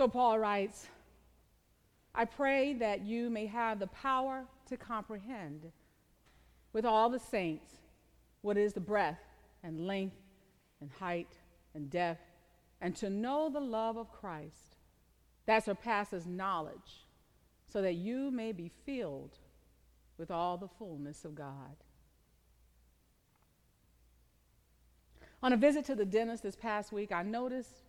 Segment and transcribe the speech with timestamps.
[0.00, 0.86] So Paul writes,
[2.14, 5.70] I pray that you may have the power to comprehend
[6.72, 7.68] with all the saints
[8.40, 9.20] what is the breadth
[9.62, 10.16] and length
[10.80, 11.28] and height
[11.74, 12.24] and depth,
[12.80, 14.78] and to know the love of Christ
[15.44, 17.04] that surpasses knowledge,
[17.70, 19.36] so that you may be filled
[20.16, 21.76] with all the fullness of God.
[25.42, 27.82] On a visit to the dentist this past week, I noticed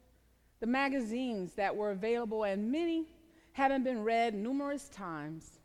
[0.62, 3.06] the magazines that were available, and many
[3.54, 5.60] having been read numerous times.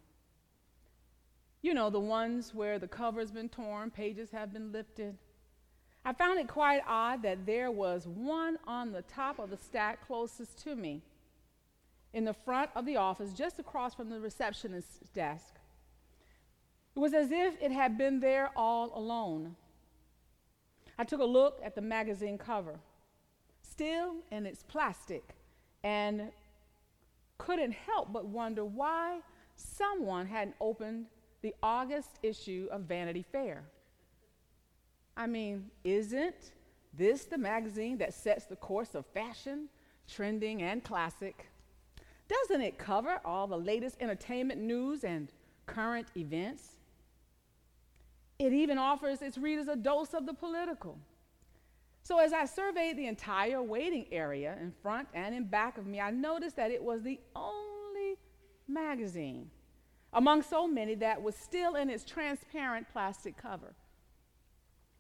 [1.63, 5.17] You know, the ones where the cover's been torn, pages have been lifted.
[6.05, 10.07] I found it quite odd that there was one on the top of the stack
[10.07, 11.03] closest to me
[12.15, 15.57] in the front of the office, just across from the receptionist's desk.
[16.95, 19.57] It was as if it had been there all alone.
[20.99, 22.79] I took a look at the magazine cover,
[23.77, 25.23] still in its plastic,
[25.85, 26.33] and
[27.37, 29.19] couldn't help but wonder why
[29.55, 31.05] someone hadn't opened
[31.43, 33.65] the August issue of Vanity Fair.
[35.15, 36.53] I mean, isn't
[36.95, 39.69] this the magazine that sets the course of fashion,
[40.09, 41.47] trending, and classic?
[42.29, 45.29] Doesn't it cover all the latest entertainment news and
[45.67, 46.77] current events?
[48.39, 50.99] It even offers its readers a dose of the political.
[52.07, 56.01] So, as I surveyed the entire waiting area in front and in back of me,
[56.01, 58.17] I noticed that it was the only
[58.69, 59.51] magazine
[60.13, 63.75] among so many that was still in its transparent plastic cover.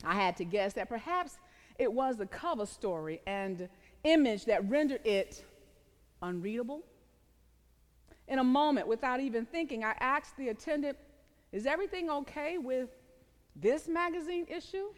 [0.02, 1.38] I had to guess that perhaps
[1.78, 3.68] it was the cover story and
[4.02, 5.44] image that rendered it
[6.22, 6.82] unreadable.
[8.26, 10.98] In a moment, without even thinking, I asked the attendant,
[11.52, 12.88] Is everything okay with
[13.54, 14.88] this magazine issue?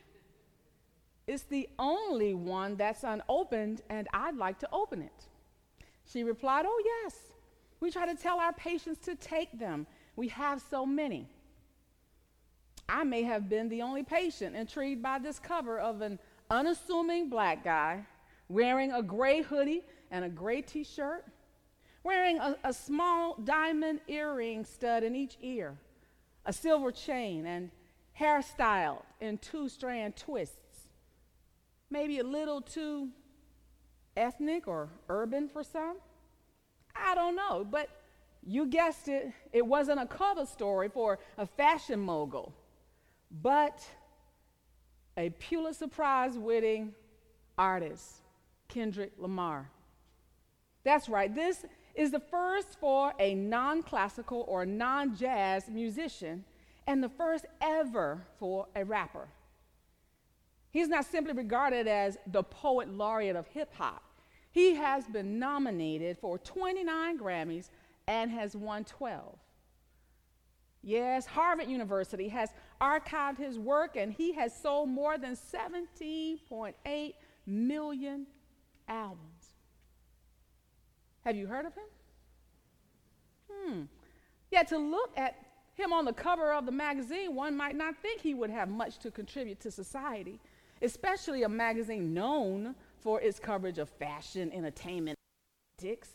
[1.28, 5.26] It's the only one that's unopened, and I'd like to open it.
[6.10, 7.16] She replied, Oh, yes.
[7.80, 9.86] We try to tell our patients to take them.
[10.16, 11.28] We have so many.
[12.88, 16.18] I may have been the only patient intrigued by this cover of an
[16.50, 18.06] unassuming black guy
[18.48, 21.26] wearing a gray hoodie and a gray t shirt,
[22.02, 25.76] wearing a, a, small diamond earring stud in each ear,
[26.46, 27.70] a silver chain, and
[28.18, 30.56] hairstyled in two strand twists
[31.90, 33.08] maybe a little too
[34.16, 35.96] ethnic or urban for some.
[36.94, 37.88] I don't know, but
[38.44, 42.52] you guessed it, it wasn't a cover story for a fashion mogul,
[43.30, 43.84] but
[45.16, 46.94] a Pulitzer Prize winning
[47.56, 48.22] artist,
[48.68, 49.70] Kendrick Lamar.
[50.84, 56.44] That's right, this is the first for a non classical or non jazz musician,
[56.86, 59.28] and the first ever for a rapper.
[60.70, 64.02] He's not simply regarded as the poet laureate of hip hop.
[64.50, 67.70] He has been nominated for 29 Grammys
[68.06, 69.38] and has won 12.
[70.82, 77.14] Yes, Harvard University has archived his work and he has sold more than 17.8
[77.46, 78.26] million
[78.88, 79.48] albums.
[81.24, 81.84] Have you heard of him?
[83.50, 83.82] Hmm.
[84.50, 85.36] Yet to look at
[85.74, 88.98] him on the cover of the magazine, one might not think he would have much
[88.98, 90.40] to contribute to society
[90.82, 95.16] especially a magazine known for its coverage of fashion, entertainment,
[95.78, 96.10] politics.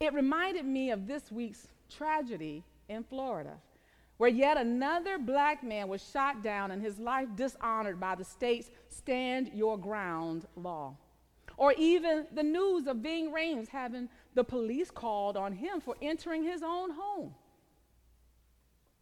[0.00, 3.54] It reminded me of this week's tragedy in Florida,
[4.16, 8.70] where yet another black man was shot down and his life dishonored by the state's
[8.88, 10.96] stand your ground law.
[11.56, 16.42] Or even the news of Ving Rhames having the police called on him for entering
[16.42, 17.34] his own home.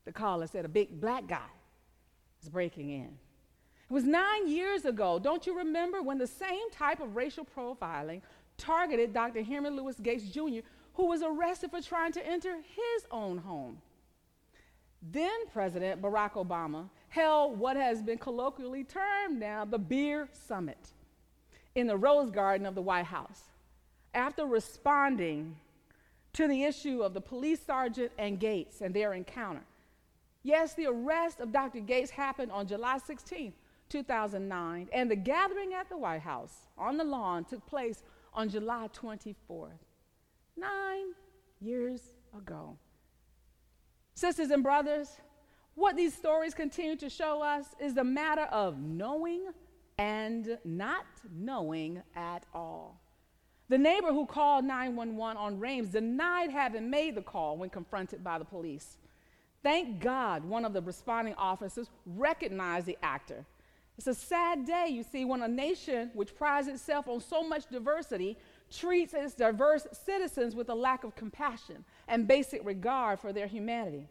[0.05, 1.49] The caller said a big black guy
[2.43, 3.17] is breaking in.
[3.93, 5.19] It was nine years ago.
[5.19, 8.23] Don't you remember when the same type of racial profiling
[8.57, 9.43] targeted Dr.
[9.43, 10.61] Henry Louis Gates Jr.,
[10.95, 13.83] who was arrested for trying to enter his own home?
[15.03, 20.79] Then President Barack Obama held what has been colloquially termed now the Beer Summit
[21.75, 23.43] in the Rose Garden of the White House.
[24.15, 25.55] After responding
[26.33, 29.65] to the issue of the police sergeant and Gates and their encounter,
[30.43, 31.81] yes, the arrest of Dr.
[31.81, 33.53] Gates happened on July 16th,
[33.93, 38.03] 2009, and the gathering at the White House on the lawn took place
[38.33, 39.69] on July 24th,
[40.57, 41.09] nine
[41.61, 42.01] years
[42.35, 42.79] ago.
[44.15, 45.11] Sisters and brothers,
[45.75, 49.45] what these stories continue to show us is the matter of knowing
[49.99, 52.99] and not knowing at all.
[53.69, 58.39] The neighbor who called 911 on Rhames denied having made the call when confronted by
[58.39, 58.97] the police.
[59.63, 63.45] Thank God one of the responding officers recognized the actor
[64.05, 67.69] it's a sad day, you see, when a nation which prides itself on so much
[67.71, 68.37] diversity
[68.69, 74.09] treats its diverse citizens with a lack of compassion and basic regard for their humanity.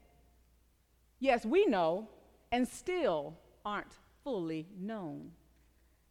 [1.20, 2.08] Yes, we know
[2.54, 3.34] and still
[3.66, 3.92] aren't
[4.24, 5.32] fully known.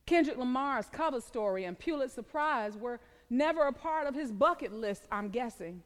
[0.04, 3.00] Kendrick Lamar's cover story and Pulitzer Prize were
[3.30, 5.82] never a part of his bucket list, I'm guessing.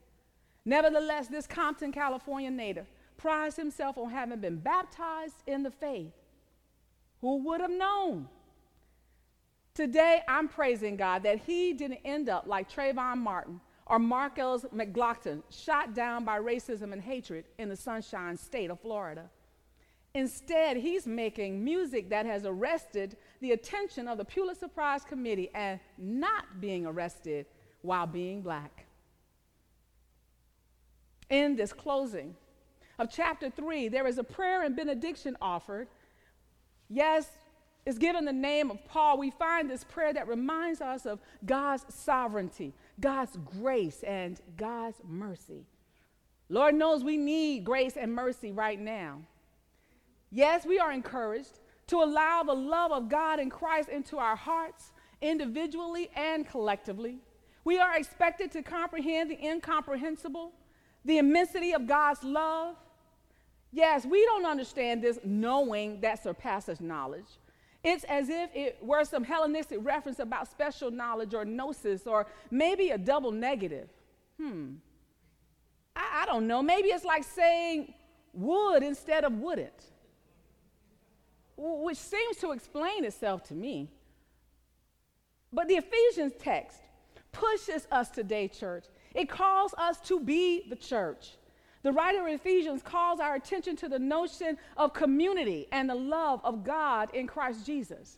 [0.64, 2.87] Nevertheless, this Compton, California native
[3.17, 6.11] prides himself on having been baptized in the faith.
[7.25, 8.29] Who would have known?
[9.73, 15.43] Today, I'm praising God that he didn't end up like Trayvon Martin or Marcellus McGlockton,
[15.49, 19.31] shot down by racism and hatred in the sunshine state of Florida.
[20.12, 25.81] Instead, he's making music that has arrested the attention of the Pulitzer Prize Committee and
[25.97, 27.47] not being arrested
[27.81, 28.85] while being black.
[31.31, 32.37] In this closing
[32.99, 35.88] of chapter 3, there is a prayer and benediction offered.
[36.88, 37.28] Yes,
[37.86, 41.84] is given the name of Paul, we find this prayer that reminds us of God's
[41.88, 45.66] sovereignty, God's grace, and God's mercy.
[46.48, 49.20] Lord knows we need grace and mercy right now.
[50.31, 54.92] Yes, we are encouraged to allow the love of God in Christ into our hearts,
[55.20, 57.19] individually and collectively.
[57.64, 60.52] We are expected to comprehend the incomprehensible,
[61.04, 62.76] the immensity of God's love.
[63.75, 67.26] Yes, we don't understand this knowing that surpasses knowledge.
[67.82, 72.91] It's as if it were some Hellenistic reference about special knowledge or gnosis or maybe
[72.91, 73.88] a double negative.
[74.41, 74.75] Hmm.
[75.97, 76.62] I, I don't know.
[76.62, 77.93] Maybe it's like saying
[78.32, 79.85] would instead of wouldn't,
[81.56, 83.91] which seems to explain itself to me.
[85.53, 86.79] But the Ephesians text
[87.32, 88.85] pushes us today, church.
[89.17, 91.32] It calls us to be the church.
[91.84, 96.40] The writer of Ephesians calls our attention to the notion of community and the love
[96.42, 98.16] of God in Christ Jesus.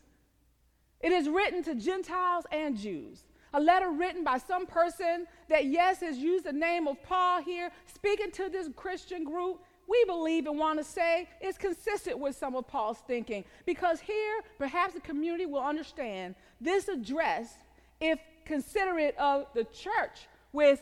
[1.01, 3.25] It is written to Gentiles and Jews.
[3.53, 7.69] A letter written by some person that, yes, has used the name of Paul here,
[7.93, 9.61] speaking to this Christian group.
[9.85, 14.41] We believe and want to say is consistent with some of Paul's thinking because here,
[14.57, 17.57] perhaps the community will understand this address
[17.99, 20.81] if considerate of the church with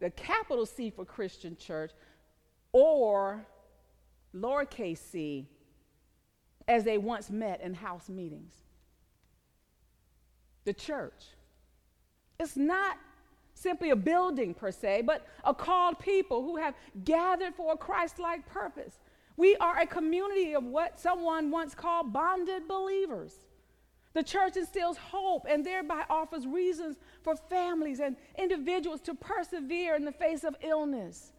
[0.00, 1.92] the capital C for Christian church,
[2.76, 3.46] or
[4.34, 5.48] lowercase c
[6.68, 8.52] as they once met in house meetings.
[10.66, 11.24] The church.
[12.38, 12.98] It's not
[13.54, 18.18] simply a building per se, but a called people who have gathered for a Christ
[18.18, 18.98] like purpose.
[19.38, 23.36] We are a community of what someone once called bonded believers.
[24.12, 30.04] The church instills hope and thereby offers reasons for families and individuals to persevere in
[30.04, 31.32] the face of illness,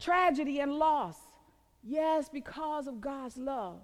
[0.00, 1.16] tragedy, and loss.
[1.82, 3.80] Yes, because of God's love.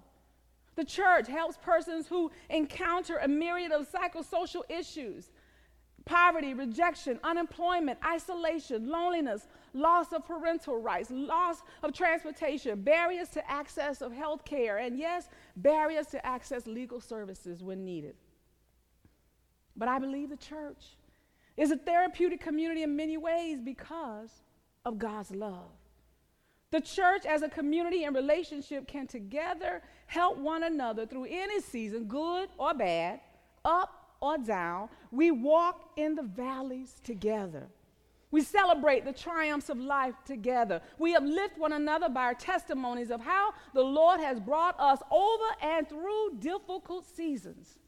[0.77, 5.31] The church helps persons who encounter a myriad of psychosocial issues
[6.05, 14.03] poverty, rejection, unemployment, isolation, loneliness, loss of parental rights, loss of transportation, barriers to access
[14.03, 18.17] of health care, and yes, barriers to access legal services when needed.
[19.77, 20.97] But I believe the church
[21.57, 24.43] is a therapeutic community in many ways because
[24.85, 25.71] of God's love.
[26.75, 32.07] The church, as a community and relationship, can together help one another through any season,
[32.07, 33.21] good or bad,
[33.65, 34.89] up or down.
[35.13, 37.69] We walk in the valleys together.
[38.33, 40.83] We celebrate the triumphs of life together.
[40.99, 45.45] We uplift one another by our testimonies of how the Lord has brought us over
[45.63, 47.79] and through difficult seasons.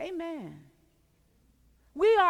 [0.00, 0.58] Amen.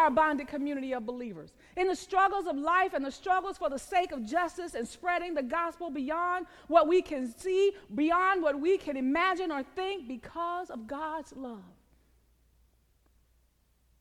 [0.05, 1.55] A bonded community of believers.
[1.79, 5.33] In the struggles of life and the struggles for the sake of justice and spreading
[5.33, 10.69] the gospel beyond what we can see, beyond what we can imagine or think, because
[10.69, 11.63] of God's love.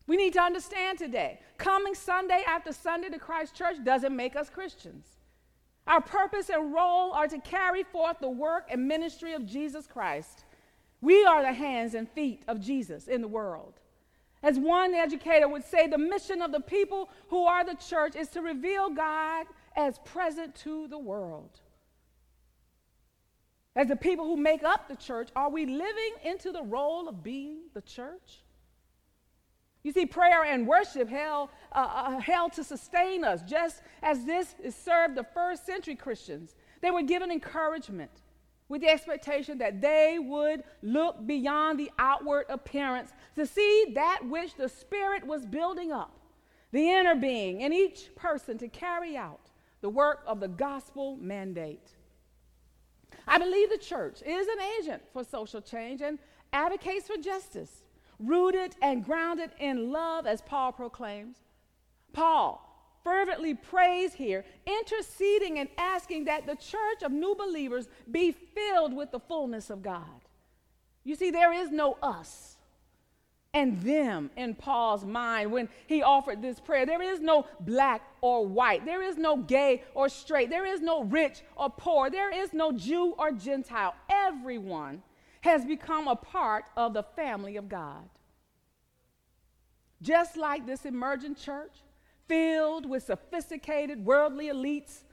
[0.05, 4.49] We need to understand today coming Sunday after Sunday to Christ Church doesn't make us
[4.49, 5.07] Christians.
[5.87, 10.43] Our purpose and role are to carry forth the work and ministry of Jesus Christ.
[10.99, 13.79] We are the hands and feet of Jesus in the world.
[14.43, 18.27] As one educator would say, the mission of the people who are the church is
[18.29, 19.47] to reveal God
[19.77, 21.61] as present to the world.
[23.75, 27.23] As the people who make up the church, are we living into the role of
[27.23, 28.43] being the church?
[29.81, 34.55] You see, prayer and worship held, uh, uh, held to sustain us, just as this
[34.69, 36.55] served the first century Christians.
[36.81, 38.11] They were given encouragement
[38.73, 44.55] with the expectation that they would look beyond the outward appearance to see that which
[44.55, 46.19] the Spirit was building up,
[46.71, 49.51] the inner being in each person to carry out
[49.81, 51.91] the work of the gospel mandate.
[53.27, 56.17] I believe the church is an agent for social change and
[56.51, 57.83] advocates for justice,
[58.17, 61.37] rooted and grounded in love, as Paul proclaims.
[62.11, 62.72] Paul
[63.03, 69.11] fervently prays here, interceding and asking that the church of new believers be filled with
[69.11, 70.21] the fullness of God.
[71.03, 72.57] You see, there is no us
[73.53, 76.85] and them in Paul's mind when he offered this prayer.
[76.85, 78.85] There is no black or white.
[78.85, 80.49] There is no gay or straight.
[80.49, 82.09] There is no rich or poor.
[82.09, 83.93] There is no Jew or Gentile.
[84.09, 85.03] Everyone
[85.41, 88.09] has become a part of the family of God.
[90.01, 91.82] Just like this emergent church,
[92.27, 95.03] filled with sophisticated worldly elites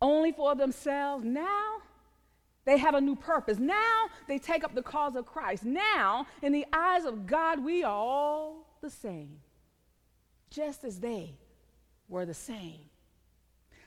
[0.00, 1.78] only for themselves, now
[2.64, 3.58] they have a new purpose.
[3.58, 5.64] Now they take up the cause of Christ.
[5.64, 9.38] Now, in the eyes of God, we are all the same,
[10.50, 11.34] just as they
[12.08, 12.80] were the same.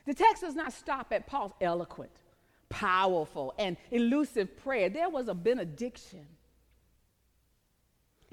[0.04, 2.10] The text does not stop at Paul's eloquent,
[2.68, 4.88] powerful, and elusive prayer.
[4.88, 6.26] There was a benediction,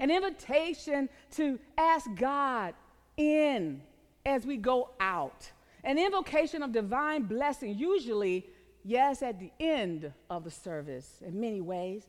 [0.00, 2.74] an invitation to ask God
[3.16, 3.82] in
[4.30, 5.50] as we go out,
[5.82, 8.46] an invocation of divine blessing, usually
[8.84, 12.06] yes, at the end of the service in many ways.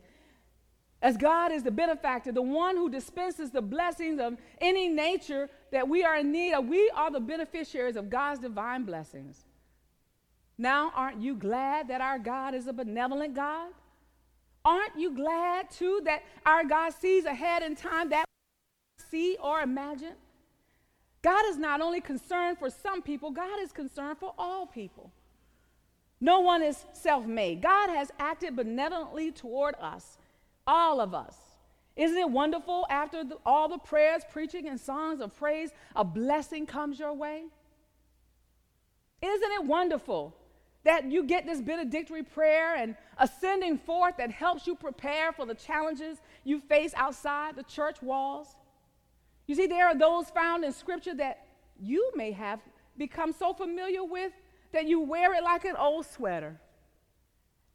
[1.02, 5.90] As God is the benefactor, the one who dispenses the blessings of any nature that
[5.90, 9.44] we are in need of, we are the beneficiaries of God's divine blessings.
[10.60, 13.72] Now, aren't you glad that our God is a benevolent God?
[14.64, 18.26] Aren't you glad too that our God sees ahead in time that
[19.00, 20.14] we see or imagine?
[21.22, 25.12] God is not only concerned for some people, God is concerned for all people.
[26.20, 27.62] No one is self made.
[27.62, 30.18] God has acted benevolently toward us,
[30.66, 31.36] all of us.
[31.96, 36.66] Isn't it wonderful after the, all the prayers, preaching, and songs of praise, a blessing
[36.66, 37.44] comes your way?
[39.22, 40.36] Isn't it wonderful
[40.84, 45.54] that you get this benedictory prayer and ascending forth that helps you prepare for the
[45.54, 48.56] challenges you face outside the church walls?
[49.52, 51.46] You see, there are those found in Scripture that
[51.78, 52.62] you may have
[52.98, 54.32] become so familiar with
[54.72, 56.58] that you wear it like an old sweater.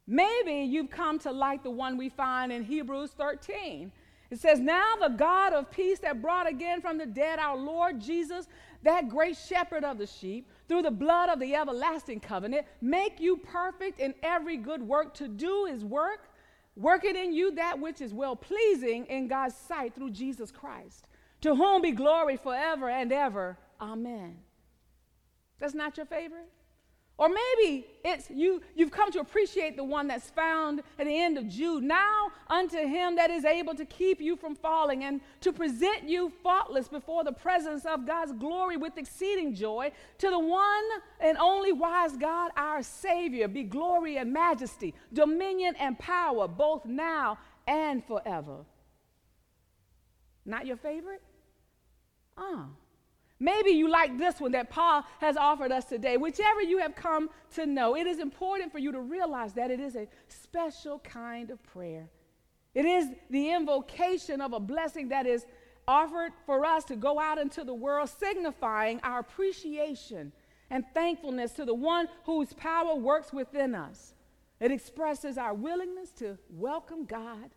[0.06, 3.92] Maybe you've come to like the one we find in Hebrews 13.
[4.30, 8.00] It says, Now the God of peace that brought again from the dead our Lord
[8.00, 8.46] Jesus,
[8.82, 13.36] that great shepherd of the sheep, through the blood of the everlasting covenant, make you
[13.36, 16.30] perfect in every good work to do his work,
[16.74, 21.06] working in you that which is well pleasing in God's sight through Jesus Christ,
[21.46, 23.56] to whom be glory forever and ever.
[23.80, 24.38] Amen.
[25.58, 26.50] That's not your favorite?
[27.18, 31.38] Or maybe it's you, you've come to appreciate the one that's found at the end
[31.38, 31.82] of Jude.
[31.82, 36.30] Now unto him that is able to keep you from falling and to present you
[36.42, 40.84] faultless before the presence of God's glory with exceeding joy, to the one
[41.18, 47.38] and only wise God, our Savior, be glory and majesty, dominion and power, both now
[47.66, 48.66] and forever.
[50.44, 51.22] Not your favorite?
[52.36, 52.66] Ah.
[53.38, 56.16] Maybe you like this one that Paul has offered us today.
[56.16, 59.78] Whichever you have come to know, it is important for you to realize that it
[59.78, 62.08] is a special kind of prayer.
[62.74, 65.44] It is the invocation of a blessing that is
[65.86, 70.32] offered for us to go out into the world, signifying our appreciation
[70.70, 74.14] and thankfulness to the one whose power works within us.
[74.60, 77.50] It expresses our willingness to welcome God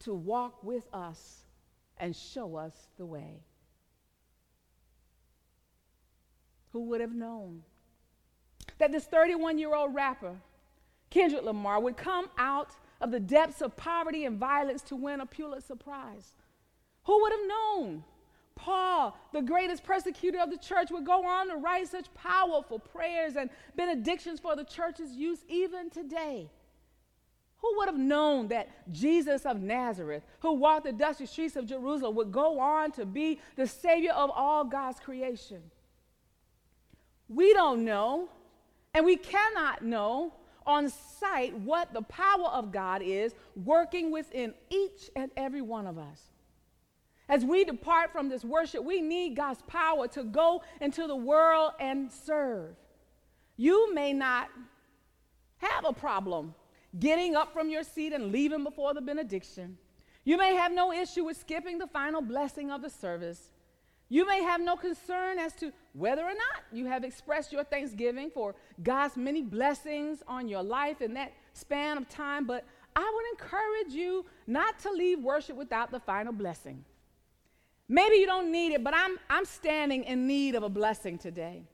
[0.00, 1.44] to walk with us
[1.96, 3.42] and show us the way.
[6.74, 7.62] Who would have known
[8.78, 10.34] that this 31 year old rapper,
[11.08, 15.26] Kendrick Lamar, would come out of the depths of poverty and violence to win a
[15.26, 16.32] Pulitzer Prize?
[17.04, 18.02] Who would have known?
[18.56, 23.36] Paul, the greatest persecutor of the church, would go on to write such powerful prayers
[23.36, 26.50] and benedictions for the church's use even today.
[27.58, 32.16] Who would have known that Jesus of Nazareth, who walked the dusty streets of Jerusalem,
[32.16, 35.62] would go on to be the Savior of all God's creation?
[37.28, 38.28] We don't know,
[38.92, 40.34] and we cannot know
[40.66, 45.98] on sight what the power of God is working within each and every one of
[45.98, 46.20] us.
[47.28, 51.72] As we depart from this worship, we need God's power to go into the world
[51.80, 52.76] and serve.
[53.56, 54.50] You may not
[55.58, 56.54] have a problem
[56.98, 59.78] getting up from your seat and leaving before the benediction.
[60.24, 63.50] You may have no issue with skipping the final blessing of the service.
[64.14, 68.30] You may have no concern as to whether or not you have expressed your thanksgiving
[68.30, 73.26] for God's many blessings on your life in that span of time, but I would
[73.32, 76.84] encourage you not to leave worship without the final blessing.
[77.88, 81.64] Maybe you don't need it, but I'm, I'm standing in need of a blessing today.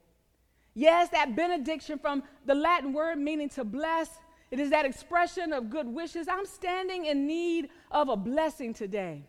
[0.72, 4.08] Yes, that benediction from the Latin word meaning to bless,
[4.50, 6.26] it is that expression of good wishes.
[6.26, 9.24] I'm standing in need of a blessing today.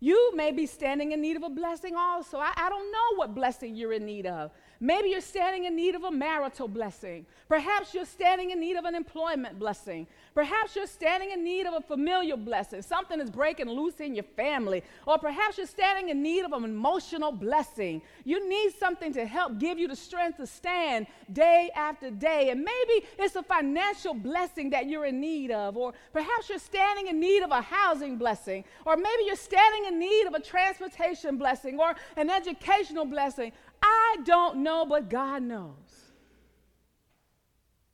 [0.00, 2.38] You may be standing in need of a blessing also.
[2.38, 4.50] I, I don't know what blessing you're in need of.
[4.78, 7.24] Maybe you're standing in need of a marital blessing.
[7.48, 10.06] Perhaps you're standing in need of an employment blessing.
[10.34, 12.82] Perhaps you're standing in need of a familial blessing.
[12.82, 14.82] Something is breaking loose in your family.
[15.06, 18.02] Or perhaps you're standing in need of an emotional blessing.
[18.24, 22.50] You need something to help give you the strength to stand day after day.
[22.50, 25.78] And maybe it's a financial blessing that you're in need of.
[25.78, 28.64] Or perhaps you're standing in need of a housing blessing.
[28.84, 33.52] Or maybe you're standing need of a transportation blessing or an educational blessing.
[33.82, 36.12] I don't know, but God knows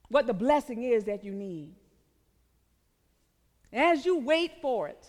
[0.09, 1.75] what the blessing is that you need.
[3.73, 5.07] As you wait for it,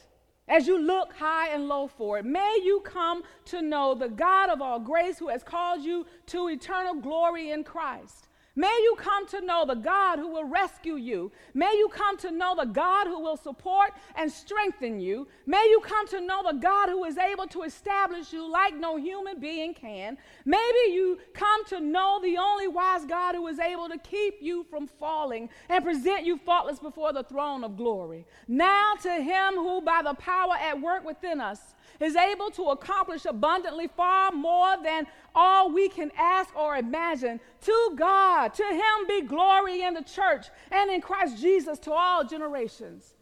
[0.48, 4.50] as you look high and low for it, may you come to know the God
[4.50, 8.28] of all grace who has called you to eternal glory in Christ.
[8.56, 11.32] May you come to know the God who will rescue you.
[11.56, 15.28] May you come to know the God who will support and strengthen you.
[15.48, 18.98] May you come to know the God who is able to establish you like no
[18.98, 20.20] human being can.
[20.46, 24.64] Maybe you come to know the only wise God who is able to keep you
[24.70, 28.24] from falling and present you faultless before the throne of glory.
[28.48, 33.26] Now to him who by the power at work within us is able to accomplish
[33.26, 37.40] abundantly far more than all we can ask or imagine.
[37.62, 42.24] To God, to Him be glory in the church and in Christ Jesus to all
[42.26, 43.14] generations,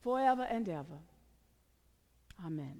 [0.00, 0.98] forever and ever.
[2.44, 2.79] Amen.